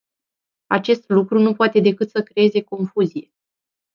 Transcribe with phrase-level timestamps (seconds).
[0.67, 3.33] Acest lucru nu poate decât să creeze confuzie.